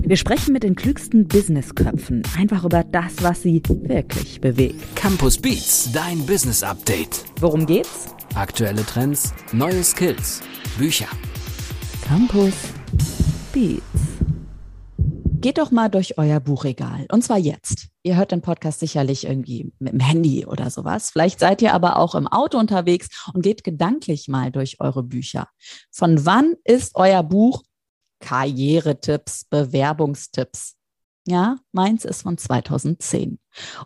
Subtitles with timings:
[0.00, 4.96] Wir sprechen mit den klügsten Businessköpfen einfach über das, was sie wirklich bewegt.
[4.96, 7.24] Campus Beats, dein Business Update.
[7.40, 8.06] Worum geht's?
[8.34, 10.40] Aktuelle Trends, neue Skills,
[10.78, 11.08] Bücher.
[12.06, 12.54] Campus
[13.52, 13.82] Beats.
[15.42, 17.04] Geht doch mal durch euer Buchregal.
[17.10, 17.88] Und zwar jetzt.
[18.02, 21.10] Ihr hört den Podcast sicherlich irgendwie mit dem Handy oder sowas.
[21.10, 25.48] Vielleicht seid ihr aber auch im Auto unterwegs und geht gedanklich mal durch eure Bücher.
[25.90, 27.62] Von wann ist euer Buch
[28.22, 30.76] Karrieretipps, Bewerbungstipps?
[31.26, 33.38] Ja, meins ist von 2010.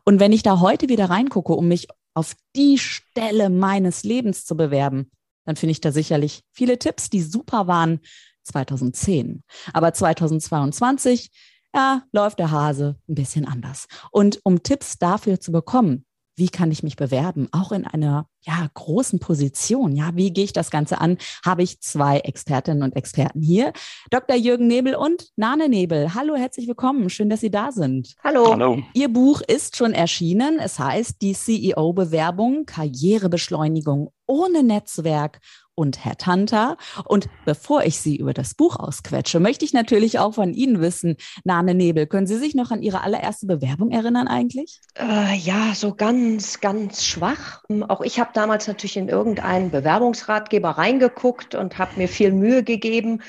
[0.04, 4.56] Und wenn ich da heute wieder reingucke, um mich auf die Stelle meines Lebens zu
[4.56, 5.10] bewerben,
[5.44, 8.00] dann finde ich da sicherlich viele Tipps, die super waren
[8.44, 9.42] 2010.
[9.72, 11.30] Aber 2022,
[11.74, 13.86] ja, läuft der Hase ein bisschen anders.
[14.10, 16.05] Und um Tipps dafür zu bekommen,
[16.36, 19.96] wie kann ich mich bewerben, auch in einer ja, großen Position.
[19.96, 21.16] Ja, wie gehe ich das Ganze an?
[21.44, 23.72] Habe ich zwei Expertinnen und Experten hier.
[24.10, 24.36] Dr.
[24.36, 26.14] Jürgen Nebel und Nane Nebel.
[26.14, 27.10] Hallo, herzlich willkommen.
[27.10, 28.14] Schön, dass Sie da sind.
[28.22, 28.52] Hallo.
[28.52, 28.82] Hallo.
[28.92, 30.58] Ihr Buch ist schon erschienen.
[30.60, 35.40] Es heißt die CEO-Bewerbung, Karrierebeschleunigung ohne Netzwerk
[35.76, 36.76] und Herr Tanta.
[37.04, 41.16] Und bevor ich Sie über das Buch ausquetsche, möchte ich natürlich auch von Ihnen wissen,
[41.44, 44.80] Name Nebel, können Sie sich noch an Ihre allererste Bewerbung erinnern eigentlich?
[44.98, 47.62] Äh, ja, so ganz, ganz schwach.
[47.68, 52.64] Ähm, auch ich habe damals natürlich in irgendeinen Bewerbungsratgeber reingeguckt und habe mir viel Mühe
[52.64, 53.22] gegeben.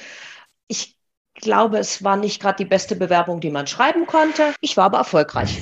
[0.67, 0.97] Ich
[1.35, 4.53] glaube, es war nicht gerade die beste Bewerbung, die man schreiben konnte.
[4.61, 5.59] Ich war aber erfolgreich.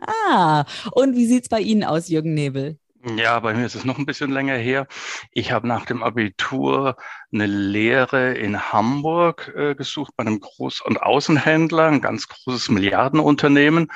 [0.00, 2.78] Ah, und wie sieht es bei Ihnen aus, Jürgen Nebel?
[3.06, 4.86] Ja, bei mir ist es noch ein bisschen länger her.
[5.30, 6.96] Ich habe nach dem Abitur
[7.32, 13.92] eine Lehre in Hamburg äh, gesucht bei einem Groß- und Außenhändler, ein ganz großes Milliardenunternehmen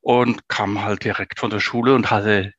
[0.00, 2.52] und kam halt direkt von der Schule und hatte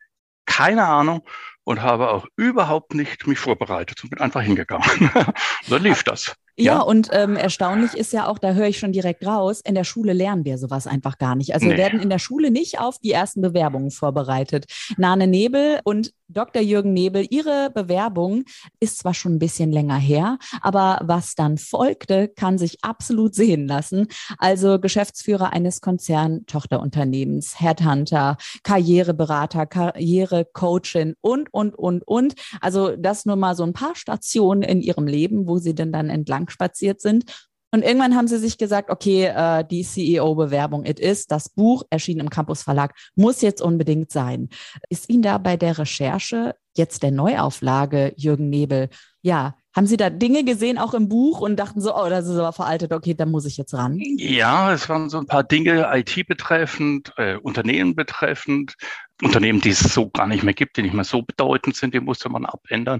[0.45, 1.25] keine Ahnung
[1.63, 5.09] und habe auch überhaupt nicht mich vorbereitet und bin einfach hingegangen.
[5.63, 6.35] so lief das.
[6.55, 9.73] Ja, ja, und ähm, erstaunlich ist ja auch, da höre ich schon direkt raus, in
[9.73, 11.55] der Schule lernen wir sowas einfach gar nicht.
[11.55, 11.71] Also nee.
[11.71, 14.65] wir werden in der Schule nicht auf die ersten Bewerbungen vorbereitet.
[14.97, 16.61] Nane Nebel und Dr.
[16.61, 18.45] Jürgen Nebel, Ihre Bewerbung
[18.79, 23.67] ist zwar schon ein bisschen länger her, aber was dann folgte, kann sich absolut sehen
[23.67, 24.07] lassen.
[24.37, 32.33] Also Geschäftsführer eines Konzern-Tochterunternehmens, Headhunter, Karriereberater, Karrierecoachin und, und, und, und.
[32.61, 36.09] Also das nur mal so ein paar Stationen in Ihrem Leben, wo Sie denn dann
[36.09, 37.25] entlang lang spaziert sind.
[37.71, 42.19] Und irgendwann haben sie sich gesagt, okay, äh, die CEO-Bewerbung, it is, das Buch erschienen
[42.19, 44.49] im Campus Verlag, muss jetzt unbedingt sein.
[44.89, 48.89] Ist Ihnen da bei der Recherche jetzt der Neuauflage, Jürgen Nebel,
[49.23, 52.37] ja, haben Sie da Dinge gesehen, auch im Buch, und dachten so, oh, das ist
[52.37, 53.97] aber veraltet, okay, da muss ich jetzt ran?
[54.17, 58.75] Ja, es waren so ein paar Dinge IT betreffend, äh, Unternehmen betreffend,
[59.21, 61.99] Unternehmen, die es so gar nicht mehr gibt, die nicht mehr so bedeutend sind, die
[61.99, 62.99] musste man abändern.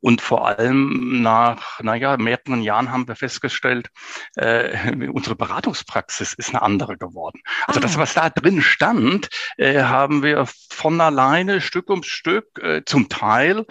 [0.00, 3.88] Und vor allem nach, naja, mehreren Jahren haben wir festgestellt,
[4.36, 7.40] äh, unsere Beratungspraxis ist eine andere geworden.
[7.66, 7.82] Also ah.
[7.82, 13.08] das, was da drin stand, äh, haben wir von alleine Stück um Stück äh, zum
[13.08, 13.64] Teil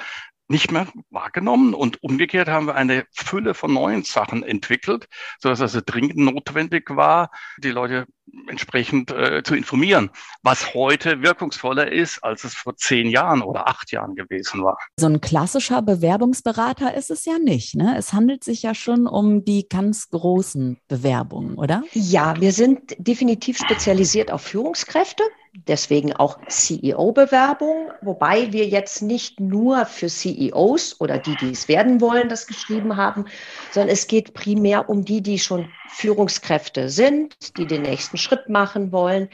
[0.52, 1.74] nicht mehr wahrgenommen.
[1.74, 5.08] Und umgekehrt haben wir eine Fülle von neuen Sachen entwickelt,
[5.40, 8.06] sodass also dringend notwendig war, die Leute
[8.48, 10.10] entsprechend äh, zu informieren,
[10.42, 14.78] was heute wirkungsvoller ist, als es vor zehn Jahren oder acht Jahren gewesen war.
[14.98, 17.76] So ein klassischer Bewerbungsberater ist es ja nicht.
[17.76, 17.96] Ne?
[17.98, 21.84] Es handelt sich ja schon um die ganz großen Bewerbungen, oder?
[21.94, 29.86] Ja, wir sind definitiv spezialisiert auf Führungskräfte deswegen auch CEO-Bewerbung, wobei wir jetzt nicht nur
[29.86, 33.26] für CEOs oder die, die es werden wollen, das geschrieben haben,
[33.72, 38.92] sondern es geht primär um die, die schon Führungskräfte sind, die den nächsten Schritt machen
[38.92, 39.30] wollen.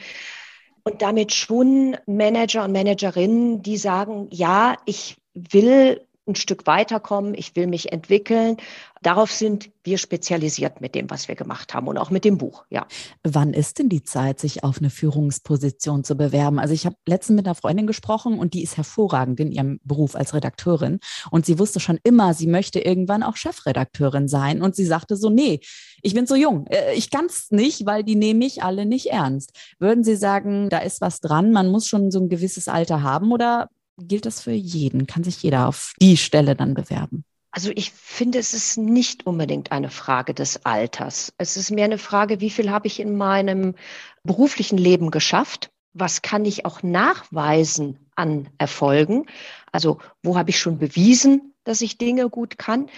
[0.82, 7.56] Und damit schon Manager und Managerinnen, die sagen, ja, ich will ein Stück weiterkommen, ich
[7.56, 8.56] will mich entwickeln.
[9.02, 12.64] Darauf sind wir spezialisiert mit dem, was wir gemacht haben und auch mit dem Buch,
[12.68, 12.86] ja.
[13.22, 16.58] Wann ist denn die Zeit, sich auf eine Führungsposition zu bewerben?
[16.58, 20.14] Also ich habe letztens mit einer Freundin gesprochen und die ist hervorragend in ihrem Beruf
[20.14, 20.98] als Redakteurin
[21.30, 25.30] und sie wusste schon immer, sie möchte irgendwann auch Chefredakteurin sein und sie sagte so,
[25.30, 25.60] nee,
[26.02, 29.06] ich bin so jung, äh, ich kann es nicht, weil die nehme ich alle nicht
[29.06, 29.52] ernst.
[29.78, 33.32] Würden Sie sagen, da ist was dran, man muss schon so ein gewisses Alter haben
[33.32, 35.06] oder gilt das für jeden?
[35.06, 37.24] Kann sich jeder auf die Stelle dann bewerben?
[37.50, 41.32] Also ich finde, es ist nicht unbedingt eine Frage des Alters.
[41.38, 43.74] Es ist mehr eine Frage, wie viel habe ich in meinem
[44.22, 45.70] beruflichen Leben geschafft?
[45.94, 49.26] Was kann ich auch nachweisen an Erfolgen?
[49.72, 52.90] Also wo habe ich schon bewiesen, dass ich Dinge gut kann?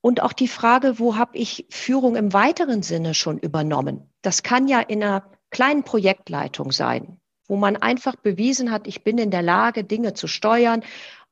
[0.00, 4.10] Und auch die Frage, wo habe ich Führung im weiteren Sinne schon übernommen?
[4.22, 9.18] Das kann ja in einer kleinen Projektleitung sein wo man einfach bewiesen hat, ich bin
[9.18, 10.82] in der Lage, Dinge zu steuern,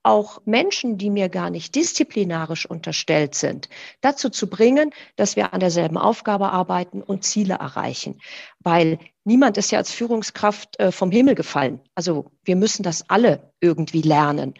[0.03, 3.69] auch Menschen, die mir gar nicht disziplinarisch unterstellt sind,
[4.00, 8.20] dazu zu bringen, dass wir an derselben Aufgabe arbeiten und Ziele erreichen.
[8.59, 11.81] Weil niemand ist ja als Führungskraft äh, vom Himmel gefallen.
[11.94, 14.55] Also wir müssen das alle irgendwie lernen.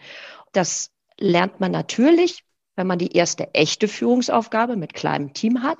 [0.53, 5.77] Das lernt man natürlich, wenn man die erste echte Führungsaufgabe mit kleinem Team hat.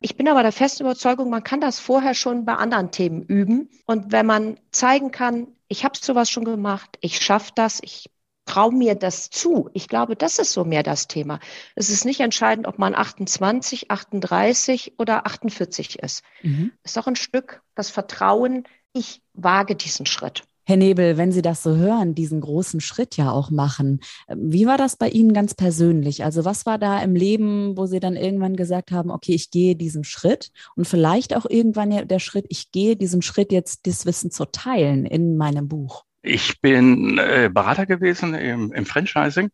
[0.00, 3.70] Ich bin aber der festen Überzeugung, man kann das vorher schon bei anderen Themen üben.
[3.86, 8.10] Und wenn man zeigen kann, ich habe sowas schon gemacht, ich schaffe das, ich
[8.46, 9.70] traue mir das zu.
[9.72, 11.40] Ich glaube, das ist so mehr das Thema.
[11.74, 16.22] Es ist nicht entscheidend, ob man 28, 38 oder 48 ist.
[16.42, 16.72] Mhm.
[16.82, 20.44] Es ist auch ein Stück das Vertrauen, ich wage diesen Schritt.
[20.66, 24.00] Herr Nebel, wenn Sie das so hören, diesen großen Schritt ja auch machen,
[24.34, 26.24] wie war das bei Ihnen ganz persönlich?
[26.24, 29.76] Also was war da im Leben, wo Sie dann irgendwann gesagt haben, okay, ich gehe
[29.76, 34.30] diesen Schritt und vielleicht auch irgendwann der Schritt, ich gehe diesen Schritt jetzt, das Wissen
[34.30, 36.04] zu teilen in meinem Buch?
[36.22, 39.50] Ich bin äh, Berater gewesen im, im Franchising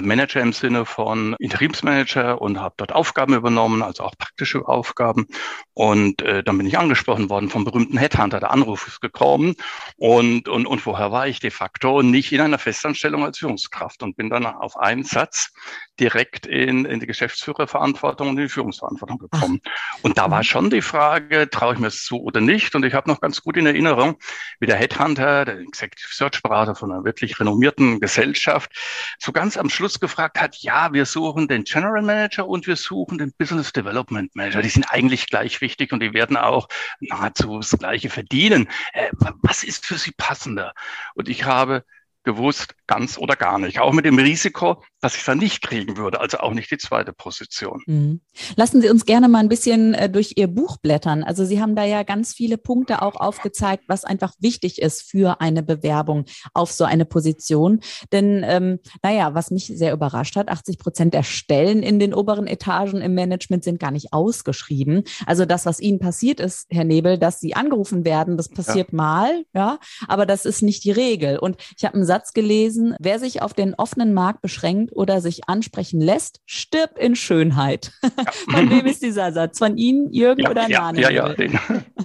[0.00, 5.26] Manager im Sinne von Interimsmanager und habe dort Aufgaben übernommen, also auch praktische Aufgaben.
[5.74, 8.40] Und äh, dann bin ich angesprochen worden vom berühmten Headhunter.
[8.40, 9.54] Der Anruf ist gekommen
[9.96, 14.16] und, und, und vorher war ich de facto nicht in einer Festanstellung als Führungskraft und
[14.16, 15.52] bin dann auf einen Satz
[15.98, 19.60] direkt in, in die Geschäftsführerverantwortung und in die Führungsverantwortung gekommen.
[19.64, 20.04] Ach.
[20.04, 22.74] Und da war schon die Frage, traue ich mir es zu oder nicht?
[22.74, 24.16] Und ich habe noch ganz gut in Erinnerung,
[24.60, 28.70] wie der Headhunter, der Executive Search Berater von einer wirklich renommierten Gesellschaft,
[29.18, 33.18] so ganz am Schluss gefragt hat, ja, wir suchen den General Manager und wir suchen
[33.18, 34.62] den Business Development Manager.
[34.62, 36.68] Die sind eigentlich gleich wichtig und die werden auch
[37.00, 38.68] nahezu das Gleiche verdienen.
[38.94, 39.10] Äh,
[39.42, 40.72] was ist für sie passender?
[41.14, 41.84] Und ich habe
[42.26, 43.78] gewusst, ganz oder gar nicht.
[43.78, 46.76] Auch mit dem Risiko, dass ich es dann nicht kriegen würde, also auch nicht die
[46.76, 47.82] zweite Position.
[47.86, 48.20] Mhm.
[48.56, 51.22] Lassen Sie uns gerne mal ein bisschen äh, durch Ihr Buch blättern.
[51.22, 55.40] Also Sie haben da ja ganz viele Punkte auch aufgezeigt, was einfach wichtig ist für
[55.40, 57.80] eine Bewerbung auf so eine Position.
[58.12, 62.48] Denn, ähm, naja, was mich sehr überrascht hat, 80 Prozent der Stellen in den oberen
[62.48, 65.04] Etagen im Management sind gar nicht ausgeschrieben.
[65.26, 68.96] Also das, was Ihnen passiert ist, Herr Nebel, dass Sie angerufen werden, das passiert ja.
[68.96, 69.78] mal, ja,
[70.08, 71.38] aber das ist nicht die Regel.
[71.38, 75.48] Und ich habe einen Satz gelesen, wer sich auf den offenen Markt beschränkt, oder sich
[75.48, 77.92] ansprechen lässt, stirbt in Schönheit.
[78.02, 78.10] Ja.
[78.50, 79.58] Von wem ist dieser Satz?
[79.58, 80.92] Von Ihnen, Jürgen ja, oder ja?
[80.94, 81.58] Ja, ja, den,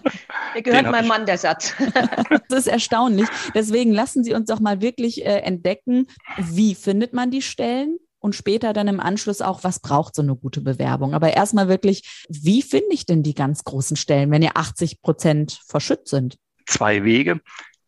[0.56, 1.74] der gehört meinem Mann, der Satz.
[2.50, 3.28] das ist erstaunlich.
[3.56, 7.98] Deswegen lassen Sie uns doch mal wirklich äh, entdecken, wie findet man die Stellen?
[8.24, 11.16] und später dann im Anschluss auch, was braucht so eine gute Bewerbung.
[11.16, 15.60] Aber erstmal wirklich, wie finde ich denn die ganz großen Stellen, wenn ihr 80 Prozent
[15.66, 16.38] verschützt sind?
[16.68, 17.42] Zwei Wege.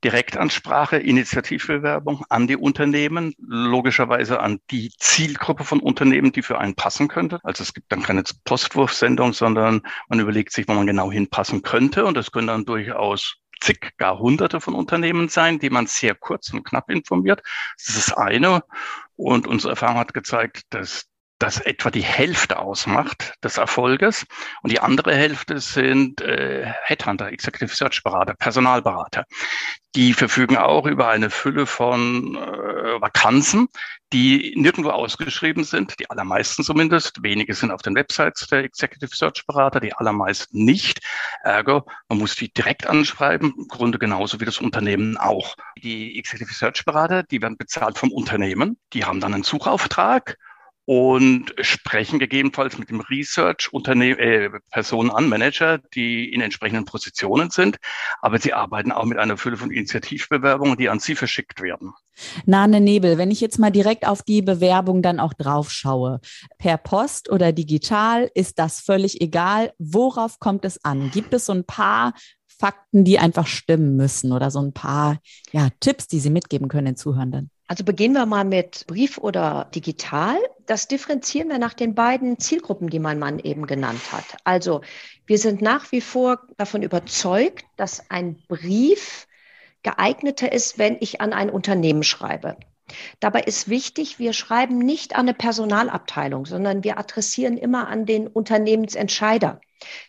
[0.04, 7.08] Direktansprache, Initiativbewerbung an die Unternehmen, logischerweise an die Zielgruppe von Unternehmen, die für einen passen
[7.08, 7.40] könnte.
[7.44, 12.06] Also es gibt dann keine Postwurfsendung, sondern man überlegt sich, wo man genau hinpassen könnte.
[12.06, 16.52] Und das können dann durchaus zig, gar hunderte von Unternehmen sein, die man sehr kurz
[16.52, 17.42] und knapp informiert.
[17.78, 18.64] Das ist das eine.
[19.16, 21.06] Und unsere Erfahrung hat gezeigt, dass
[21.44, 24.26] das etwa die Hälfte ausmacht des Erfolges.
[24.62, 29.26] Und die andere Hälfte sind äh, Headhunter, Executive Search Berater, Personalberater.
[29.94, 33.68] Die verfügen auch über eine Fülle von äh, Vakanzen,
[34.14, 37.22] die nirgendwo ausgeschrieben sind, die allermeisten zumindest.
[37.22, 41.02] Wenige sind auf den Websites der Executive Search Berater, die allermeisten nicht.
[41.44, 45.56] Ergo, man muss die direkt anschreiben, im Grunde genauso wie das Unternehmen auch.
[45.78, 50.38] Die Executive Search Berater, die werden bezahlt vom Unternehmen, die haben dann einen Suchauftrag
[50.86, 57.50] und sprechen gegebenenfalls mit dem Research Unternehmen, äh, Personen an, Manager, die in entsprechenden Positionen
[57.50, 57.78] sind.
[58.22, 61.94] Aber sie arbeiten auch mit einer Fülle von Initiativbewerbungen, die an sie verschickt werden.
[62.46, 66.20] Nane Nebel, wenn ich jetzt mal direkt auf die Bewerbung dann auch drauf schaue,
[66.58, 69.74] per Post oder digital, ist das völlig egal.
[69.80, 71.12] Worauf kommt es an?
[71.12, 72.14] Gibt es so ein paar
[72.48, 75.20] Fakten, die einfach stimmen müssen oder so ein paar
[75.52, 77.50] ja, Tipps, die Sie mitgeben können den Zuhörenden?
[77.68, 80.38] Also beginnen wir mal mit Brief oder digital.
[80.66, 84.38] Das differenzieren wir nach den beiden Zielgruppen, die mein Mann eben genannt hat.
[84.44, 84.82] Also
[85.26, 89.28] wir sind nach wie vor davon überzeugt, dass ein Brief
[89.82, 92.58] geeigneter ist, wenn ich an ein Unternehmen schreibe.
[93.20, 98.28] Dabei ist wichtig, wir schreiben nicht an eine Personalabteilung, sondern wir adressieren immer an den
[98.28, 99.62] Unternehmensentscheider.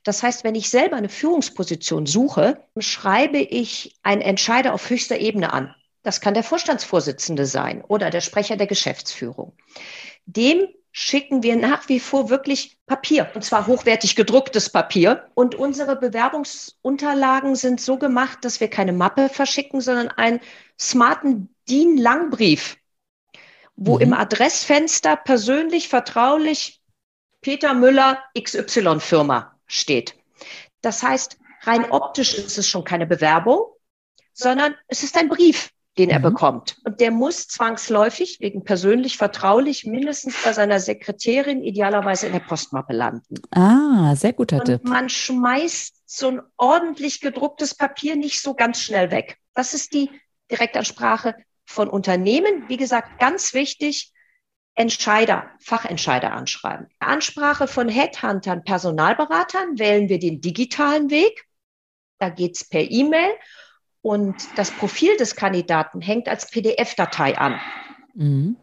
[0.02, 5.52] Das heißt, wenn ich selber eine Führungsposition suche, schreibe ich einen Entscheider auf höchster Ebene
[5.52, 5.75] an.
[6.04, 9.56] Das kann der Vorstandsvorsitzende sein oder der Sprecher der Geschäftsführung.
[10.26, 15.28] Dem schicken wir nach wie vor wirklich Papier, und zwar hochwertig gedrucktes Papier.
[15.34, 20.40] Und unsere Bewerbungsunterlagen sind so gemacht, dass wir keine Mappe verschicken, sondern einen
[20.78, 22.76] smarten DIN-Langbrief,
[23.75, 24.02] wo mhm.
[24.02, 26.80] im Adressfenster persönlich, vertraulich
[27.40, 30.14] Peter Müller XY Firma steht.
[30.80, 33.64] Das heißt, rein optisch ist es schon keine Bewerbung,
[34.32, 35.74] sondern es ist ein Brief.
[35.99, 36.25] Den er mhm.
[36.25, 36.77] bekommt.
[36.85, 42.93] Und der muss zwangsläufig, wegen persönlich vertraulich, mindestens bei seiner Sekretärin, idealerweise in der Postmappe
[42.93, 43.37] landen.
[43.51, 44.85] Ah, sehr guter Und Tipp.
[44.85, 49.39] Man schmeißt so ein ordentlich gedrucktes Papier nicht so ganz schnell weg.
[49.55, 50.11] Das ist die
[50.51, 52.69] Direktansprache von Unternehmen.
[52.69, 54.13] Wie gesagt, ganz wichtig,
[54.77, 56.89] Entscheider, Fachentscheider anschreiben.
[56.99, 61.45] Ansprache von Headhuntern, Personalberatern wählen wir den digitalen Weg.
[62.19, 63.31] Da geht's per E-Mail
[64.04, 67.58] und das Profil des Kandidaten hängt als PDF-Datei an.
[68.12, 68.56] Mhm.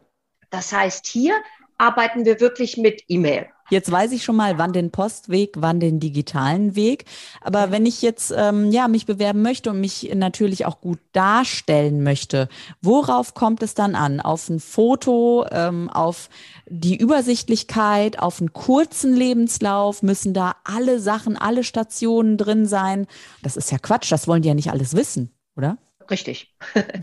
[0.51, 1.33] Das heißt, hier
[1.79, 3.49] arbeiten wir wirklich mit E-Mail.
[3.71, 7.05] Jetzt weiß ich schon mal, wann den Postweg, wann den digitalen Weg.
[7.39, 12.03] Aber wenn ich jetzt ähm, ja mich bewerben möchte und mich natürlich auch gut darstellen
[12.03, 12.49] möchte,
[12.81, 14.19] worauf kommt es dann an?
[14.19, 16.29] Auf ein Foto, ähm, auf
[16.67, 20.03] die Übersichtlichkeit, auf einen kurzen Lebenslauf?
[20.03, 23.07] Müssen da alle Sachen, alle Stationen drin sein?
[23.41, 24.11] Das ist ja Quatsch.
[24.11, 25.77] Das wollen die ja nicht alles wissen, oder?
[26.09, 26.53] Richtig.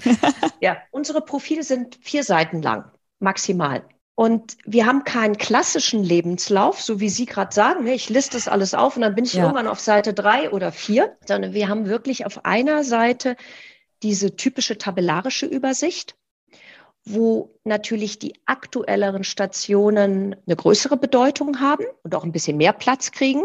[0.61, 3.85] ja, unsere Profile sind vier Seiten lang, maximal.
[4.19, 8.49] Und wir haben keinen klassischen Lebenslauf, so wie Sie gerade sagen, ne, ich liste das
[8.49, 9.45] alles auf und dann bin ich ja.
[9.45, 13.37] irgendwann auf Seite drei oder vier, sondern wir haben wirklich auf einer Seite
[14.03, 16.17] diese typische tabellarische Übersicht,
[17.05, 23.13] wo natürlich die aktuelleren Stationen eine größere Bedeutung haben und auch ein bisschen mehr Platz
[23.13, 23.45] kriegen.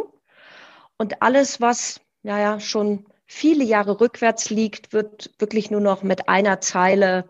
[0.98, 6.62] Und alles, was, naja, schon viele Jahre rückwärts liegt, wird wirklich nur noch mit einer
[6.62, 7.26] Zeile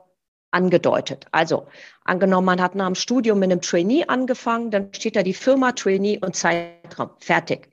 [0.54, 1.26] angedeutet.
[1.32, 1.68] Also
[2.04, 5.72] angenommen, man hat nach dem Studium mit einem Trainee angefangen, dann steht da die Firma
[5.72, 7.12] Trainee und Zeitraum.
[7.20, 7.70] Fertig.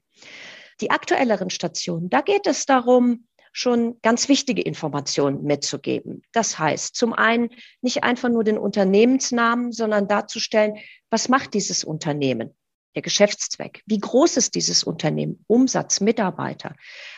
[0.81, 6.23] Die aktuelleren Stationen, da geht es darum, schon ganz wichtige Informationen mitzugeben.
[6.33, 7.51] Das heißt, zum einen
[7.83, 10.77] nicht einfach nur den Unternehmensnamen, sondern darzustellen,
[11.11, 12.55] was macht dieses Unternehmen?
[12.95, 13.83] Der Geschäftszweck.
[13.87, 15.45] Wie groß ist dieses Unternehmen?
[15.47, 16.75] Umsatz, Mitarbeiter?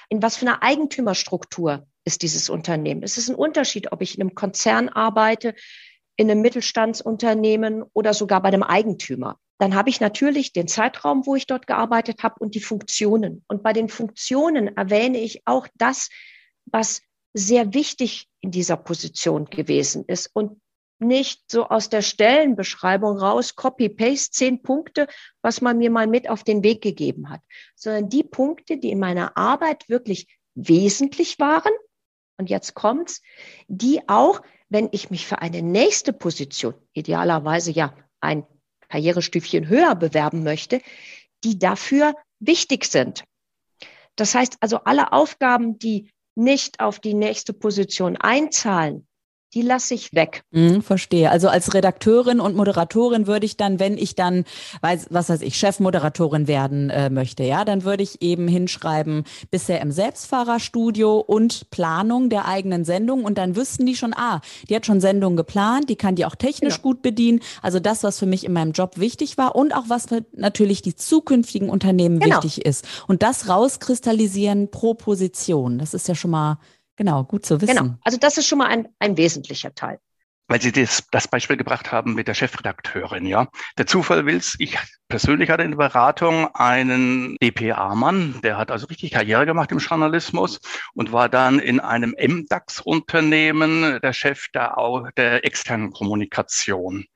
[0.09, 3.03] In was für einer Eigentümerstruktur ist dieses Unternehmen.
[3.03, 5.55] Es ist ein Unterschied, ob ich in einem Konzern arbeite,
[6.17, 9.39] in einem Mittelstandsunternehmen oder sogar bei einem Eigentümer.
[9.59, 13.45] Dann habe ich natürlich den Zeitraum, wo ich dort gearbeitet habe und die Funktionen.
[13.47, 16.09] Und bei den Funktionen erwähne ich auch das,
[16.67, 17.01] was
[17.35, 20.61] sehr wichtig in dieser Position gewesen ist und
[20.99, 25.09] nicht so aus der Stellenbeschreibung raus, Copy-Paste, zehn Punkte,
[25.43, 27.41] was man mir mal mit auf den Weg gegeben hat,
[27.75, 31.73] sondern die Punkte, die in meiner Arbeit wirklich wesentlich waren
[32.43, 33.23] und jetzt kommt's,
[33.69, 38.45] die auch, wenn ich mich für eine nächste Position, idealerweise ja ein
[38.89, 40.81] Karrierestüfchen höher bewerben möchte,
[41.45, 43.23] die dafür wichtig sind.
[44.17, 49.07] Das heißt also, alle Aufgaben, die nicht auf die nächste Position einzahlen,
[49.55, 50.45] die lasse ich weg.
[50.51, 51.31] Mhm, verstehe.
[51.31, 54.45] Also als Redakteurin und Moderatorin würde ich dann, wenn ich dann,
[54.81, 59.81] weiß, was weiß ich, Chefmoderatorin werden äh, möchte, ja, dann würde ich eben hinschreiben, bisher
[59.81, 64.87] im Selbstfahrerstudio und Planung der eigenen Sendung und dann wüssten die schon, ah, die hat
[64.87, 66.83] schon Sendungen geplant, die kann die auch technisch genau.
[66.83, 67.41] gut bedienen.
[67.61, 70.81] Also das, was für mich in meinem Job wichtig war und auch was für natürlich
[70.81, 72.37] die zukünftigen Unternehmen genau.
[72.37, 72.87] wichtig ist.
[73.07, 75.79] Und das rauskristallisieren pro Position.
[75.79, 76.59] Das ist ja schon mal
[76.97, 77.77] Genau, gut zu wissen.
[77.77, 79.99] Genau, also das ist schon mal ein, ein wesentlicher Teil.
[80.49, 83.49] Weil Sie das, das Beispiel gebracht haben mit der Chefredakteurin, ja.
[83.79, 84.57] Der Zufall will's.
[84.59, 84.77] Ich
[85.09, 90.61] persönlich hatte in der Beratung einen DPA-Mann, der hat also richtig Karriere gemacht im Journalismus
[90.95, 94.77] und war dann in einem MDAX-Unternehmen der Chef der,
[95.17, 97.07] der externen Kommunikation.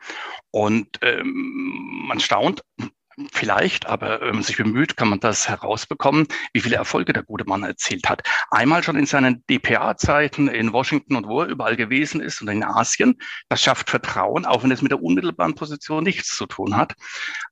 [0.51, 2.63] Und ähm, man staunt,
[3.33, 7.47] Vielleicht, aber wenn man sich bemüht, kann man das herausbekommen, wie viele Erfolge der gute
[7.47, 8.23] Mann erzielt hat.
[8.51, 12.63] Einmal schon in seinen DPA-Zeiten in Washington und wo er überall gewesen ist und in
[12.63, 13.19] Asien.
[13.49, 16.95] Das schafft Vertrauen, auch wenn es mit der unmittelbaren Position nichts zu tun hat.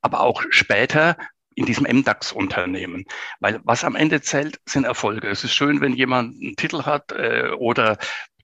[0.03, 1.17] Aber auch später
[1.55, 3.05] in diesem MDAX-Unternehmen.
[3.41, 5.29] Weil was am Ende zählt, sind Erfolge.
[5.29, 7.97] Es ist schön, wenn jemand einen Titel hat äh, oder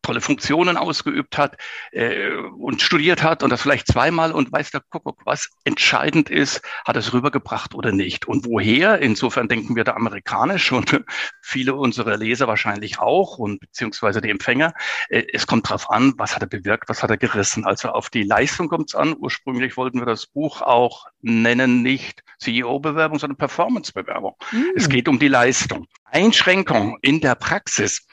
[0.02, 1.57] tolle Funktionen ausgeübt hat
[1.92, 6.62] äh, und studiert hat und das vielleicht zweimal und weiß der Kuckuck, was entscheidend ist,
[6.85, 8.26] hat es rübergebracht oder nicht.
[8.26, 9.00] Und woher?
[9.00, 11.04] Insofern denken wir da amerikanisch und
[11.42, 14.75] viele unserer Leser wahrscheinlich auch und beziehungsweise die Empfänger.
[15.09, 17.64] Äh, es kommt darauf an, was hat er bewirkt, was hat er gerissen.
[17.64, 19.14] Also auf die Leistung kommt es an.
[19.19, 24.35] Ursprünglich wollten wir das Buch auch nennen, nicht CEO-Bewerbung, sondern Performance-Bewerbung.
[24.52, 24.73] Mhm.
[24.75, 25.87] Es geht um die Leistung.
[26.07, 28.07] Einschränkung in der Praxis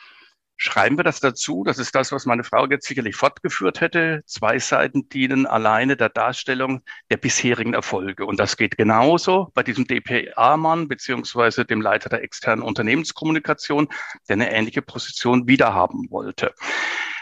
[0.58, 1.64] schreiben wir das dazu.
[1.64, 4.24] Das ist das, was meine Frau jetzt sicherlich fortgeführt hätte.
[4.26, 8.26] Zwei Seiten dienen alleine der Darstellung der bisherigen Erfolge.
[8.26, 13.88] Und das geht genauso bei diesem DPA-Mann beziehungsweise dem Leiter der externen Unternehmenskommunikation,
[14.28, 16.54] der eine ähnliche Position wiederhaben wollte.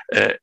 [0.07, 0.35] Äh,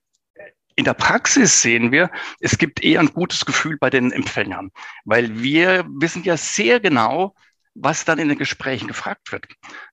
[0.75, 4.70] in der Praxis sehen wir, es gibt eher ein gutes Gefühl bei den Empfängern,
[5.04, 7.34] weil wir wissen ja sehr genau,
[7.75, 9.47] was dann in den Gesprächen gefragt wird.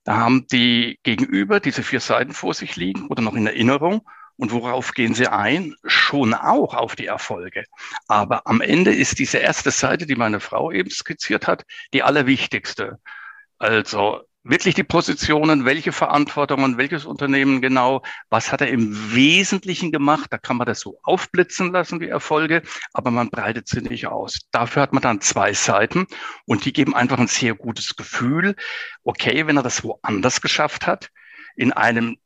[0.04, 4.02] Da haben die Gegenüber diese vier Seiten vor sich liegen oder noch in Erinnerung
[4.38, 5.76] Und worauf gehen Sie ein?
[5.86, 7.66] Schon auch auf die Erfolge.
[8.08, 13.00] Aber am Ende ist diese erste Seite, die meine Frau eben skizziert hat, die allerwichtigste.
[13.60, 20.28] Also wirklich die Positionen, welche Verantwortungen, welches Unternehmen genau, was hat er im Wesentlichen gemacht.
[20.32, 22.64] Da kann man das so aufblitzen lassen, die Erfolge,
[22.94, 24.40] aber man breitet sie nicht aus.
[24.52, 26.08] Dafür hat man dann zwei Seiten
[26.46, 28.56] und die geben einfach ein sehr gutes Gefühl.
[29.04, 31.10] Okay, wenn er das woanders geschafft hat,
[31.56, 32.18] in einem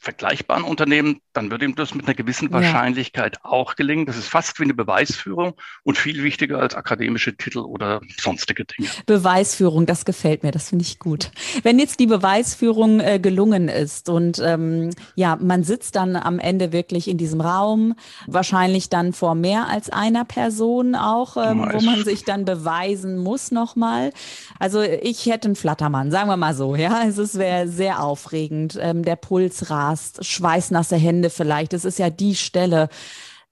[0.00, 3.50] vergleichbaren Unternehmen, dann wird ihm das mit einer gewissen Wahrscheinlichkeit ja.
[3.50, 4.06] auch gelingen.
[4.06, 5.52] Das ist fast wie eine Beweisführung
[5.82, 8.88] und viel wichtiger als akademische Titel oder sonstige Dinge.
[9.04, 11.30] Beweisführung, das gefällt mir, das finde ich gut.
[11.64, 16.72] Wenn jetzt die Beweisführung äh, gelungen ist und ähm, ja, man sitzt dann am Ende
[16.72, 17.94] wirklich in diesem Raum,
[18.26, 23.50] wahrscheinlich dann vor mehr als einer Person auch, ähm, wo man sich dann beweisen muss
[23.50, 24.12] nochmal.
[24.58, 27.02] Also ich hätte einen Flattermann, sagen wir mal so, ja.
[27.06, 28.78] Es wäre sehr aufregend.
[28.80, 31.72] Ähm, der Puls rast hast, schweißnasse Hände vielleicht.
[31.72, 32.88] Das ist ja die Stelle.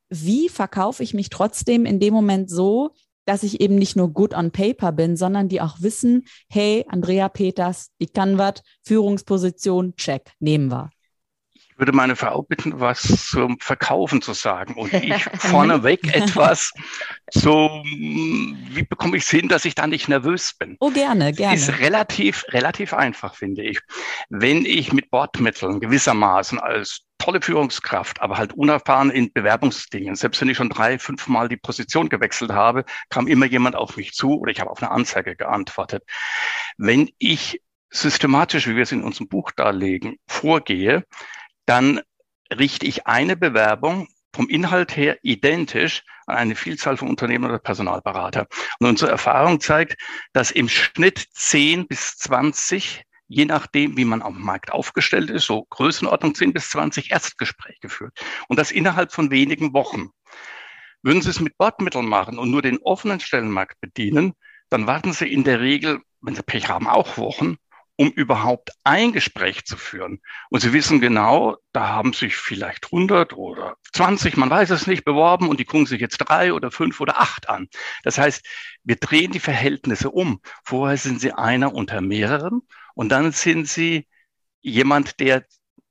[0.08, 2.90] Wie verkaufe ich mich trotzdem in dem Moment so,
[3.26, 7.28] dass ich eben nicht nur good on paper bin, sondern die auch wissen, hey, Andrea
[7.28, 10.90] Peters, die kann was, Führungsposition, check, nehmen wir
[11.78, 14.74] würde meine Frau bitten, was zum Verkaufen zu sagen.
[14.74, 16.72] Und ich vorneweg etwas
[17.30, 20.76] so, wie bekomme ich es hin, dass ich da nicht nervös bin?
[20.80, 21.54] Oh, gerne, gerne.
[21.54, 23.80] Ist relativ, relativ einfach, finde ich.
[24.28, 30.14] Wenn ich mit Bordmitteln gewissermaßen als tolle Führungskraft, aber halt unerfahren in Bewerbungsdingen.
[30.14, 33.96] Selbst wenn ich schon drei, fünf Mal die Position gewechselt habe, kam immer jemand auf
[33.96, 36.04] mich zu oder ich habe auf eine Anzeige geantwortet.
[36.76, 41.04] Wenn ich systematisch, wie wir es in unserem Buch darlegen, vorgehe,
[41.68, 42.00] dann
[42.50, 48.46] richte ich eine Bewerbung vom Inhalt her identisch an eine Vielzahl von Unternehmen oder Personalberater.
[48.78, 49.96] Und unsere Erfahrung zeigt,
[50.32, 55.66] dass im Schnitt 10 bis 20, je nachdem, wie man am Markt aufgestellt ist, so
[55.68, 58.18] Größenordnung 10 bis 20 Erstgespräche führt.
[58.48, 60.08] Und das innerhalb von wenigen Wochen.
[61.02, 64.32] Würden Sie es mit Bordmitteln machen und nur den offenen Stellenmarkt bedienen,
[64.70, 67.56] dann warten Sie in der Regel, wenn Sie Pech haben, auch Wochen
[68.00, 70.20] um überhaupt ein Gespräch zu führen.
[70.50, 75.04] Und Sie wissen genau, da haben sich vielleicht 100 oder 20, man weiß es nicht,
[75.04, 77.66] beworben und die gucken sich jetzt drei oder fünf oder acht an.
[78.04, 78.46] Das heißt,
[78.84, 80.40] wir drehen die Verhältnisse um.
[80.64, 82.62] Vorher sind Sie einer unter mehreren
[82.94, 84.06] und dann sind Sie
[84.60, 85.44] jemand, der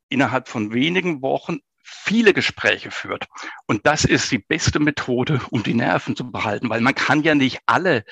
[0.08, 3.27] innerhalb von wenigen Wochen viele Gespräche führt.
[3.65, 7.36] Und das ist die beste Methode, um die Nerven zu behalten, weil man kann ja
[7.36, 8.05] nicht alle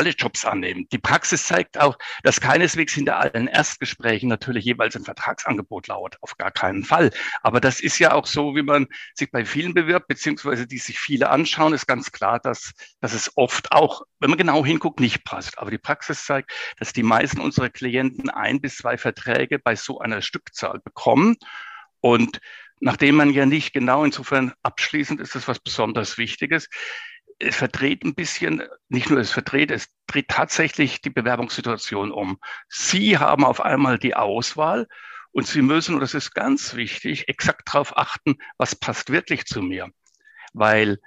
[0.00, 0.88] alle Jobs annehmen.
[0.92, 6.16] Die Praxis zeigt auch, dass keineswegs hinter allen Erstgesprächen natürlich jeweils ein Vertragsangebot lauert.
[6.22, 7.10] Auf gar keinen Fall.
[7.42, 10.98] Aber das ist ja auch so, wie man sich bei vielen bewirbt, beziehungsweise die sich
[10.98, 15.22] viele anschauen, ist ganz klar, dass, dass es oft auch, wenn man genau hinguckt, nicht
[15.24, 15.58] passt.
[15.58, 19.98] Aber die Praxis zeigt, dass die meisten unserer Klienten ein bis zwei Verträge bei so
[19.98, 21.36] einer Stückzahl bekommen.
[22.00, 22.40] Und
[22.80, 26.70] nachdem man ja nicht genau insofern abschließend ist, ist was besonders Wichtiges
[27.40, 32.38] es verdreht ein bisschen, nicht nur es verdreht, es dreht tatsächlich die Bewerbungssituation um.
[32.68, 34.86] Sie haben auf einmal die Auswahl
[35.32, 39.62] und Sie müssen, und das ist ganz wichtig, exakt darauf achten, was passt wirklich zu
[39.62, 39.90] mir.
[40.52, 40.98] Weil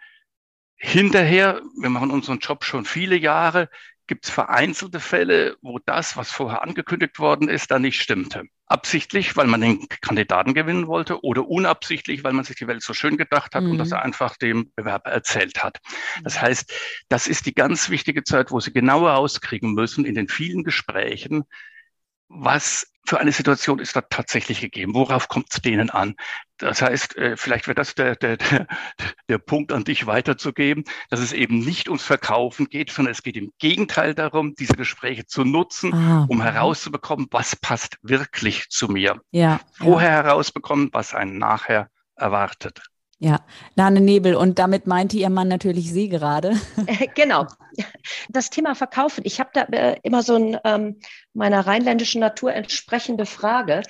[0.76, 3.69] hinterher, wir machen unseren Job schon viele Jahre,
[4.08, 8.44] gibt es vereinzelte Fälle, wo das, was vorher angekündigt worden ist, da nicht stimmte.
[8.66, 12.94] Absichtlich, weil man den Kandidaten gewinnen wollte oder unabsichtlich, weil man sich die Welt so
[12.94, 13.72] schön gedacht hat mhm.
[13.72, 15.80] und das einfach dem Bewerber erzählt hat.
[16.24, 16.74] Das heißt,
[17.10, 21.44] das ist die ganz wichtige Zeit, wo Sie genau rauskriegen müssen in den vielen Gesprächen,
[22.28, 24.96] was für eine Situation ist da tatsächlich gegeben?
[24.96, 26.16] Worauf kommt es denen an?
[26.58, 28.38] Das heißt, äh, vielleicht wäre das der, der,
[29.30, 33.36] der, Punkt an dich weiterzugeben, dass es eben nicht ums Verkaufen geht, sondern es geht
[33.36, 36.26] im Gegenteil darum, diese Gespräche zu nutzen, ah.
[36.30, 39.20] um herauszubekommen, was passt wirklich zu mir.
[39.32, 40.24] Ja, Vorher ja.
[40.24, 42.93] herausbekommen, was einen nachher erwartet.
[43.24, 43.40] Ja,
[43.76, 44.36] Lane Nebel.
[44.36, 46.60] Und damit meinte Ihr Mann natürlich Sie gerade.
[46.88, 47.48] Äh, genau.
[48.28, 49.22] Das Thema Verkaufen.
[49.26, 51.00] Ich habe da äh, immer so ein, ähm,
[51.34, 53.84] meiner rheinländischen Natur entsprechende Frage.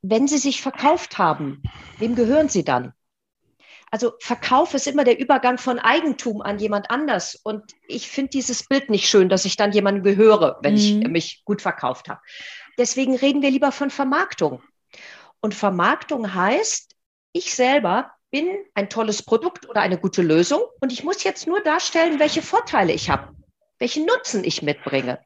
[0.00, 1.62] Wenn Sie sich verkauft haben,
[1.98, 2.94] wem gehören Sie dann?
[3.90, 7.34] Also Verkauf ist immer der Übergang von Eigentum an jemand anders.
[7.34, 10.78] Und ich finde dieses Bild nicht schön, dass ich dann jemandem gehöre, wenn mhm.
[10.78, 12.22] ich mich gut verkauft habe.
[12.78, 14.62] Deswegen reden wir lieber von Vermarktung.
[15.40, 16.94] Und Vermarktung heißt,
[17.32, 21.60] ich selber bin ein tolles Produkt oder eine gute Lösung und ich muss jetzt nur
[21.60, 23.34] darstellen, welche Vorteile ich habe,
[23.78, 25.18] welchen Nutzen ich mitbringe.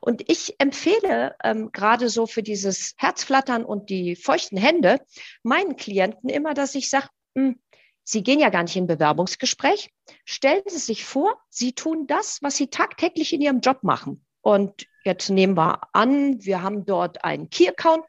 [0.00, 5.00] Und ich empfehle ähm, gerade so für dieses Herzflattern und die feuchten Hände
[5.42, 7.58] meinen Klienten immer, dass ich sage, hm,
[8.06, 9.90] Sie gehen ja gar nicht in Bewerbungsgespräch.
[10.26, 14.26] Stellen Sie sich vor, Sie tun das, was Sie tagtäglich in Ihrem Job machen.
[14.42, 18.04] Und jetzt nehmen wir an, wir haben dort einen Key Account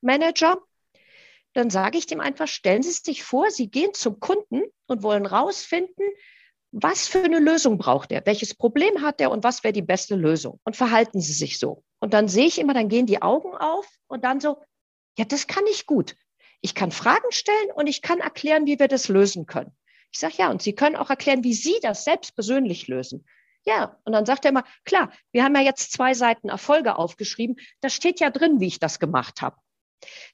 [0.00, 0.58] Manager,
[1.56, 5.24] Dann sage ich dem einfach, stellen Sie sich vor, Sie gehen zum Kunden und wollen
[5.24, 6.04] rausfinden,
[6.70, 8.26] was für eine Lösung braucht er?
[8.26, 10.60] Welches Problem hat er und was wäre die beste Lösung?
[10.64, 11.82] Und verhalten Sie sich so.
[11.98, 14.62] Und dann sehe ich immer, dann gehen die Augen auf und dann so,
[15.16, 16.14] ja, das kann ich gut.
[16.60, 19.74] Ich kann Fragen stellen und ich kann erklären, wie wir das lösen können.
[20.12, 23.24] Ich sage, ja, und Sie können auch erklären, wie Sie das selbst persönlich lösen.
[23.64, 27.56] Ja, und dann sagt er immer, klar, wir haben ja jetzt zwei Seiten Erfolge aufgeschrieben.
[27.80, 29.56] Da steht ja drin, wie ich das gemacht habe.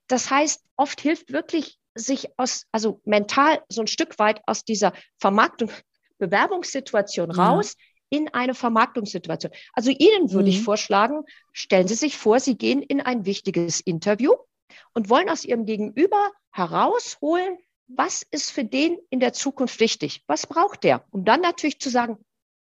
[0.08, 4.92] Das heißt, oft hilft wirklich, sich aus, also mental so ein Stück weit aus dieser
[5.18, 5.70] Vermarktung,
[6.18, 7.74] Bewerbungssituation raus
[8.10, 8.18] ja.
[8.18, 9.52] in eine Vermarktungssituation.
[9.72, 10.56] Also Ihnen würde mhm.
[10.56, 14.32] ich vorschlagen, stellen Sie sich vor, Sie gehen in ein wichtiges Interview
[14.94, 20.22] und wollen aus Ihrem Gegenüber herausholen, was ist für den in der Zukunft wichtig?
[20.26, 21.04] Was braucht der?
[21.10, 22.18] Um dann natürlich zu sagen,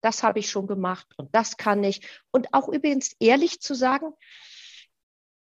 [0.01, 2.01] das habe ich schon gemacht und das kann ich.
[2.32, 4.13] Und auch übrigens ehrlich zu sagen,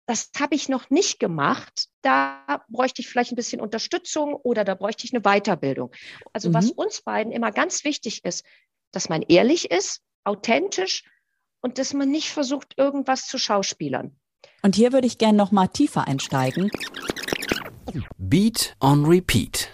[0.07, 1.89] das habe ich noch nicht gemacht.
[2.01, 5.91] Da bräuchte ich vielleicht ein bisschen Unterstützung oder da bräuchte ich eine Weiterbildung.
[6.33, 6.53] Also mhm.
[6.53, 8.45] was uns beiden immer ganz wichtig ist,
[8.91, 11.03] dass man ehrlich ist, authentisch
[11.61, 14.17] und dass man nicht versucht, irgendwas zu schauspielern.
[14.61, 16.71] Und hier würde ich gerne noch mal tiefer einsteigen.
[18.17, 19.69] Beat on Repeat.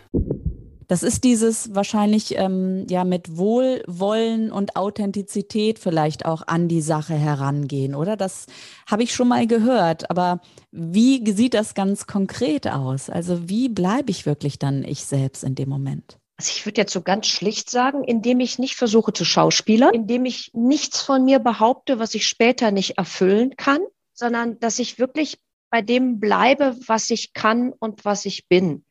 [0.94, 7.16] Das ist dieses wahrscheinlich ähm, ja mit Wohlwollen und Authentizität vielleicht auch an die Sache
[7.16, 8.16] herangehen, oder?
[8.16, 8.46] Das
[8.86, 10.12] habe ich schon mal gehört.
[10.12, 13.10] Aber wie sieht das ganz konkret aus?
[13.10, 16.20] Also wie bleibe ich wirklich dann ich selbst in dem Moment?
[16.38, 20.26] Also ich würde jetzt so ganz schlicht sagen, indem ich nicht versuche zu schauspielern, indem
[20.26, 23.80] ich nichts von mir behaupte, was ich später nicht erfüllen kann,
[24.14, 25.40] sondern dass ich wirklich
[25.72, 28.86] bei dem bleibe, was ich kann und was ich bin.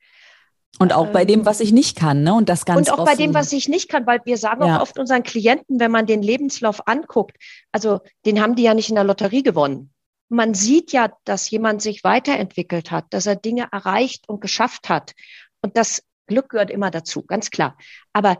[0.79, 2.35] Und auch bei dem, ähm, was ich nicht kann, ne?
[2.35, 3.05] Und das ganz Und auch offen.
[3.05, 4.79] bei dem, was ich nicht kann, weil wir sagen ja.
[4.79, 7.37] auch oft unseren Klienten, wenn man den Lebenslauf anguckt,
[7.73, 9.93] also den haben die ja nicht in der Lotterie gewonnen.
[10.29, 15.13] Man sieht ja, dass jemand sich weiterentwickelt hat, dass er Dinge erreicht und geschafft hat.
[15.61, 17.77] Und das Glück gehört immer dazu, ganz klar.
[18.15, 18.39] Aber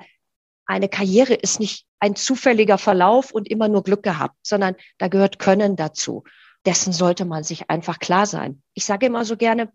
[0.65, 5.39] eine Karriere ist nicht ein zufälliger Verlauf und immer nur Glück gehabt, sondern da gehört
[5.39, 6.25] Können dazu.
[6.65, 8.63] Dessen sollte man sich einfach klar sein.
[8.73, 9.71] Ich sage immer so gerne,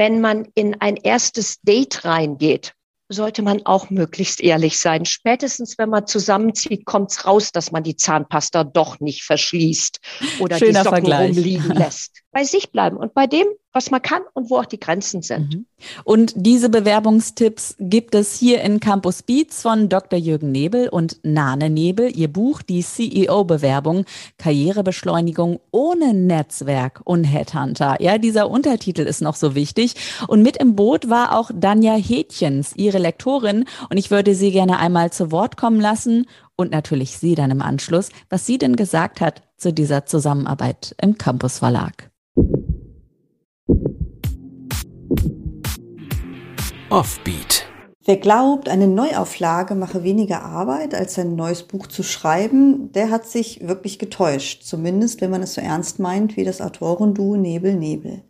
[0.00, 2.72] wenn man in ein erstes Date reingeht,
[3.10, 5.04] sollte man auch möglichst ehrlich sein.
[5.04, 10.00] Spätestens, wenn man zusammenzieht, kommt es raus, dass man die Zahnpasta doch nicht verschließt
[10.38, 11.36] oder Schöner die Socken Vergleich.
[11.36, 12.19] rumliegen lässt.
[12.32, 15.54] Bei sich bleiben und bei dem, was man kann und wo auch die Grenzen sind.
[15.54, 15.66] Mhm.
[16.04, 20.18] Und diese Bewerbungstipps gibt es hier in Campus Beats von Dr.
[20.18, 22.16] Jürgen Nebel und Nane Nebel.
[22.16, 24.04] Ihr Buch, die CEO-Bewerbung,
[24.38, 27.96] Karrierebeschleunigung ohne Netzwerk und Headhunter.
[28.00, 29.94] Ja, dieser Untertitel ist noch so wichtig.
[30.26, 33.64] Und mit im Boot war auch Danja Hätchens, ihre Lektorin.
[33.88, 37.62] Und ich würde sie gerne einmal zu Wort kommen lassen und natürlich sie dann im
[37.62, 42.09] Anschluss, was sie denn gesagt hat zu dieser Zusammenarbeit im Campus Verlag.
[46.90, 47.66] Offbeat.
[48.04, 53.26] Wer glaubt, eine Neuauflage mache weniger Arbeit, als ein neues Buch zu schreiben, der hat
[53.26, 54.64] sich wirklich getäuscht.
[54.64, 58.24] Zumindest, wenn man es so ernst meint wie das Autorenduo Nebel Nebel.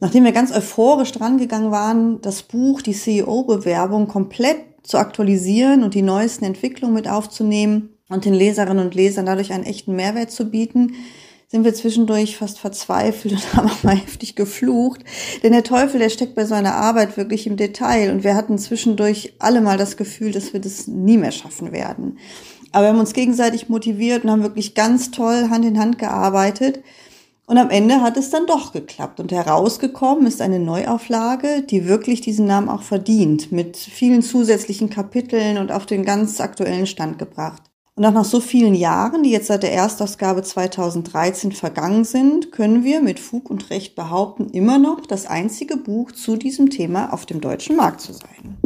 [0.00, 6.02] Nachdem wir ganz euphorisch drangegangen waren, das Buch, die CEO-Bewerbung komplett zu aktualisieren und die
[6.02, 10.94] neuesten Entwicklungen mit aufzunehmen und den Leserinnen und Lesern dadurch einen echten Mehrwert zu bieten,
[11.48, 15.02] sind wir zwischendurch fast verzweifelt und haben auch mal heftig geflucht.
[15.42, 18.10] Denn der Teufel, der steckt bei so einer Arbeit wirklich im Detail.
[18.10, 22.18] Und wir hatten zwischendurch alle mal das Gefühl, dass wir das nie mehr schaffen werden.
[22.72, 26.82] Aber wir haben uns gegenseitig motiviert und haben wirklich ganz toll Hand in Hand gearbeitet.
[27.46, 29.20] Und am Ende hat es dann doch geklappt.
[29.20, 35.58] Und herausgekommen ist eine Neuauflage, die wirklich diesen Namen auch verdient, mit vielen zusätzlichen Kapiteln
[35.58, 37.62] und auf den ganz aktuellen Stand gebracht.
[37.96, 42.84] Und auch nach so vielen Jahren, die jetzt seit der Erstausgabe 2013 vergangen sind, können
[42.84, 47.24] wir mit Fug und Recht behaupten, immer noch das einzige Buch zu diesem Thema auf
[47.24, 48.58] dem deutschen Markt zu sein.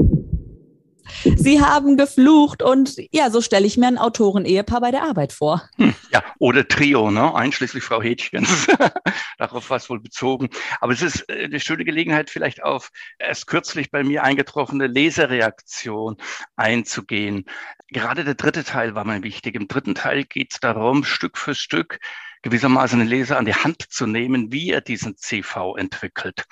[1.23, 5.63] Sie haben geflucht und ja, so stelle ich mir ein Autoren-Ehepaar bei der Arbeit vor.
[5.77, 7.35] Hm, ja, oder Trio, ne?
[7.35, 8.67] einschließlich Frau Hätchens.
[9.39, 10.49] Darauf war es wohl bezogen.
[10.81, 16.17] Aber es ist äh, eine schöne Gelegenheit, vielleicht auf erst kürzlich bei mir eingetroffene Lesereaktion
[16.57, 17.45] einzugehen.
[17.93, 19.55] Gerade der dritte Teil war mir wichtig.
[19.57, 21.99] Im dritten Teil geht es darum, Stück für Stück
[22.43, 26.45] gewissermaßen den Leser an die Hand zu nehmen, wie er diesen CV entwickelt.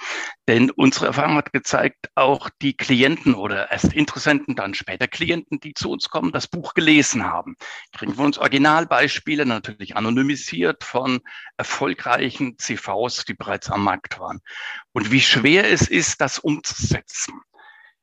[0.47, 5.75] Denn unsere Erfahrung hat gezeigt, auch die Klienten oder erst Interessenten, dann später Klienten, die
[5.75, 7.57] zu uns kommen, das Buch gelesen haben,
[7.93, 11.21] kriegen von uns Originalbeispiele, natürlich anonymisiert von
[11.57, 14.41] erfolgreichen CVs, die bereits am Markt waren.
[14.93, 17.41] Und wie schwer es ist, das umzusetzen.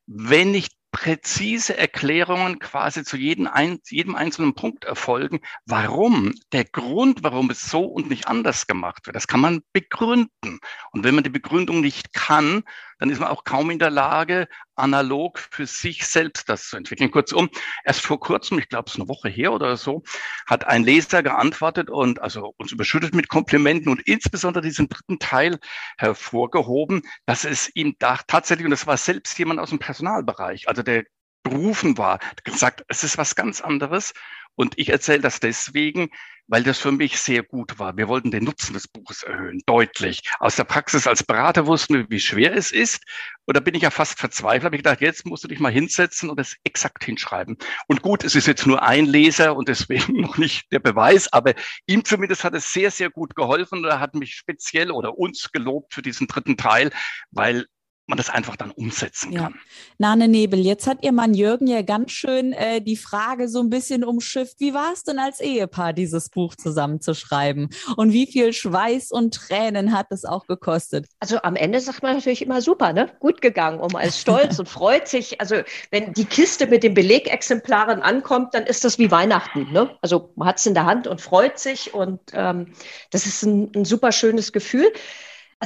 [0.06, 7.22] Wenn ich präzise Erklärungen quasi zu jedem, ein, jedem einzelnen Punkt erfolgen, warum, der Grund,
[7.22, 9.14] warum es so und nicht anders gemacht wird.
[9.14, 10.58] Das kann man begründen.
[10.92, 12.62] Und wenn man die Begründung nicht kann,
[12.98, 17.10] dann ist man auch kaum in der Lage, analog für sich selbst das zu entwickeln.
[17.10, 17.50] Kurzum,
[17.84, 20.02] erst vor kurzem, ich glaube es ist eine Woche her oder so,
[20.46, 25.58] hat ein Leser geantwortet und also uns überschüttet mit Komplimenten und insbesondere diesen dritten Teil
[25.98, 30.82] hervorgehoben, dass es ihm da tatsächlich, und das war selbst jemand aus dem Personalbereich, also
[30.86, 31.04] der
[31.42, 34.12] berufen war, gesagt, es ist was ganz anderes.
[34.56, 36.08] Und ich erzähle das deswegen,
[36.48, 37.96] weil das für mich sehr gut war.
[37.96, 40.22] Wir wollten den Nutzen des Buches erhöhen, deutlich.
[40.38, 43.02] Aus der Praxis als Berater wussten wir, wie schwer es ist.
[43.44, 44.64] Und da bin ich ja fast verzweifelt.
[44.64, 47.58] Habe ich gedacht, jetzt musst du dich mal hinsetzen und es exakt hinschreiben.
[47.86, 51.54] Und gut, es ist jetzt nur ein Leser und deswegen noch nicht der Beweis, aber
[51.86, 53.84] ihm zumindest hat es sehr, sehr gut geholfen.
[53.84, 56.90] Er hat mich speziell oder uns gelobt für diesen dritten Teil,
[57.30, 57.66] weil
[58.06, 59.42] man das einfach dann umsetzen ja.
[59.42, 59.54] kann.
[59.98, 63.70] Nane Nebel, jetzt hat ihr Mann Jürgen ja ganz schön äh, die Frage so ein
[63.70, 64.60] bisschen umschifft.
[64.60, 67.70] Wie war es denn als Ehepaar, dieses Buch zusammenzuschreiben?
[67.96, 71.06] Und wie viel Schweiß und Tränen hat es auch gekostet?
[71.20, 73.10] Also am Ende sagt man natürlich immer super, ne?
[73.18, 73.80] Gut gegangen.
[73.80, 75.40] Und man ist stolz und freut sich.
[75.40, 75.56] Also
[75.90, 79.72] wenn die Kiste mit den Belegexemplaren ankommt, dann ist das wie Weihnachten.
[79.72, 79.96] Ne?
[80.00, 81.92] Also man hat es in der Hand und freut sich.
[81.92, 82.72] Und ähm,
[83.10, 84.92] das ist ein, ein super schönes Gefühl.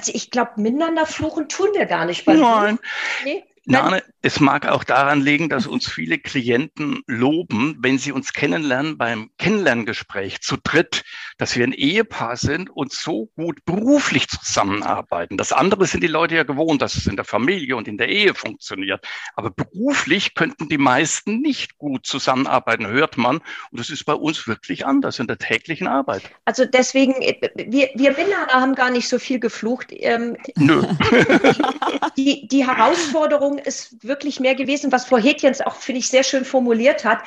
[0.01, 2.27] Also ich glaube, miteinander fluchen tun wir gar nicht.
[2.27, 2.79] Nein.
[3.27, 3.45] Nee?
[3.67, 8.97] Nein, es mag auch daran liegen, dass uns viele Klienten loben, wenn sie uns kennenlernen
[8.97, 11.05] beim Kennenlerngespräch zu dritt,
[11.41, 15.39] dass wir ein Ehepaar sind und so gut beruflich zusammenarbeiten.
[15.39, 18.11] Das andere sind die Leute ja gewohnt, dass es in der Familie und in der
[18.11, 19.07] Ehe funktioniert.
[19.35, 23.39] Aber beruflich könnten die meisten nicht gut zusammenarbeiten, hört man.
[23.71, 26.23] Und das ist bei uns wirklich anders in der täglichen Arbeit.
[26.45, 29.87] Also deswegen, wir, wir Männer haben gar nicht so viel geflucht.
[29.93, 30.83] Ähm, Nö.
[32.19, 36.45] die, die Herausforderung ist wirklich mehr gewesen, was Frau Hetjens auch, finde ich, sehr schön
[36.45, 37.23] formuliert hat.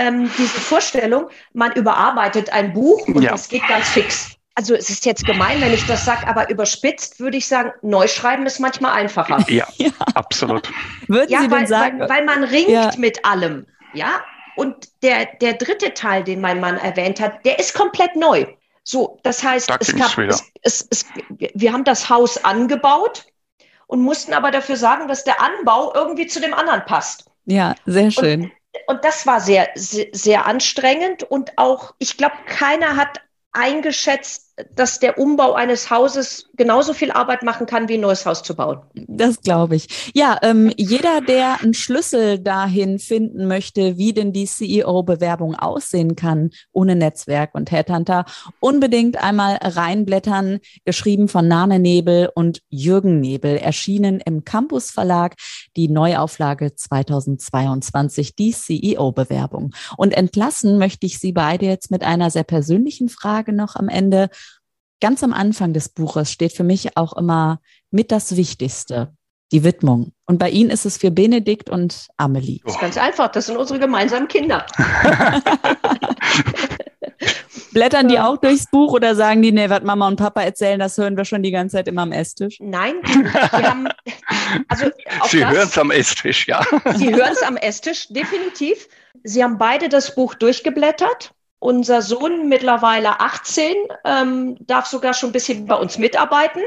[0.00, 3.32] Ähm, diese Vorstellung, man überarbeitet ein Buch und ja.
[3.32, 4.30] das geht ganz fix.
[4.54, 8.46] Also es ist jetzt gemein, wenn ich das sage, aber überspitzt würde ich sagen, Neuschreiben
[8.46, 9.44] ist manchmal einfacher.
[9.48, 9.90] Ja, ja.
[10.14, 10.70] absolut.
[11.06, 12.00] Würden ja, Sie weil, denn sagen?
[12.00, 12.90] Weil, weil man ringt ja.
[12.96, 13.66] mit allem.
[13.92, 14.22] Ja,
[14.56, 18.46] und der, der dritte Teil, den mein Mann erwähnt hat, der ist komplett neu.
[18.82, 21.06] So, das heißt, da es gab, es, es, es,
[21.38, 23.26] wir haben das Haus angebaut
[23.86, 27.30] und mussten aber dafür sagen, dass der Anbau irgendwie zu dem anderen passt.
[27.44, 28.44] Ja, sehr schön.
[28.44, 28.52] Und,
[28.86, 31.22] und das war sehr, sehr, sehr anstrengend.
[31.22, 33.20] Und auch, ich glaube, keiner hat
[33.52, 38.42] eingeschätzt, dass der Umbau eines Hauses genauso viel Arbeit machen kann, wie ein neues Haus
[38.42, 38.80] zu bauen.
[38.94, 40.10] Das glaube ich.
[40.14, 46.50] Ja, ähm, jeder, der einen Schlüssel dahin finden möchte, wie denn die CEO-Bewerbung aussehen kann,
[46.72, 48.24] ohne Netzwerk und Headhunter,
[48.60, 55.36] unbedingt einmal reinblättern, geschrieben von Nane Nebel und Jürgen Nebel, erschienen im Campus Verlag,
[55.76, 59.72] die Neuauflage 2022, die CEO-Bewerbung.
[59.96, 64.28] Und entlassen möchte ich Sie beide jetzt mit einer sehr persönlichen Frage noch am Ende
[65.00, 67.60] ganz am Anfang des Buches steht für mich auch immer
[67.90, 69.14] mit das Wichtigste,
[69.52, 70.12] die Widmung.
[70.26, 72.60] Und bei Ihnen ist es für Benedikt und Amelie.
[72.64, 74.66] Das ist ganz einfach, das sind unsere gemeinsamen Kinder.
[77.72, 80.98] Blättern die auch durchs Buch oder sagen die, nee, was Mama und Papa erzählen, das
[80.98, 82.58] hören wir schon die ganze Zeit immer am Esstisch?
[82.60, 83.28] Nein, die
[83.64, 83.88] haben,
[84.68, 84.86] also
[85.28, 86.64] Sie hören es am Esstisch, ja.
[86.96, 88.88] Sie hören es am Esstisch, definitiv.
[89.22, 95.32] Sie haben beide das Buch durchgeblättert unser Sohn, mittlerweile 18, ähm, darf sogar schon ein
[95.32, 96.62] bisschen bei uns mitarbeiten.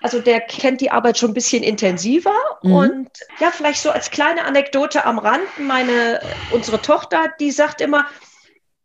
[0.00, 2.34] Also der kennt die Arbeit schon ein bisschen intensiver.
[2.62, 2.72] Mhm.
[2.72, 8.06] Und ja, vielleicht so als kleine Anekdote am Rand, meine, unsere Tochter, die sagt immer,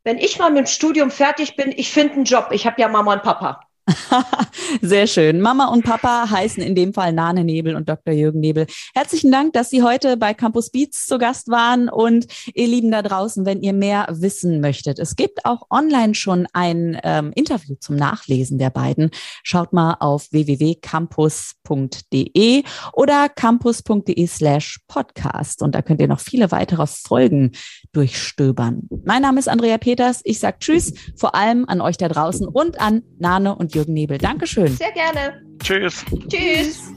[0.04, 2.50] wenn ich mal mit dem Studium fertig bin, ich finde einen Job.
[2.52, 3.62] Ich habe ja Mama und Papa.
[4.82, 5.42] Sehr schön.
[5.42, 8.14] Mama und Papa heißen in dem Fall Nane Nebel und Dr.
[8.14, 8.68] Jürgen Nebel.
[8.94, 13.02] Herzlichen Dank, dass Sie heute bei Campus Beats zu Gast waren und ihr Lieben da
[13.02, 15.00] draußen, wenn ihr mehr wissen möchtet.
[15.00, 19.12] Es gibt auch online schon ein ähm, Interview zum Nachlesen der beiden.
[19.44, 26.88] Schaut mal auf www.campus.de oder campus.de slash podcast und da könnt ihr noch viele weitere
[26.88, 27.52] Folgen
[27.92, 28.88] durchstöbern.
[29.06, 30.22] Mein Name ist Andrea Peters.
[30.24, 34.18] Ich sage Tschüss, vor allem an euch da draußen und an Nane und Jürgen Nebel.
[34.18, 34.76] Dankeschön.
[34.76, 35.42] Sehr gerne.
[35.64, 36.04] Tschüss.
[36.28, 36.92] Tschüss.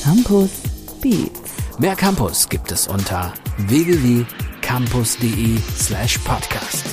[0.00, 0.50] Campus
[1.02, 1.78] Beats.
[1.80, 3.34] Mehr Campus gibt es unter
[3.66, 6.84] www.campus.de slash podcast.